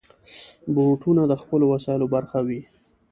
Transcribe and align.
بوټونه 0.73 1.23
د 1.27 1.33
خپلو 1.41 1.65
وسایلو 1.73 2.11
برخه 2.15 2.39
وي. 2.47 2.61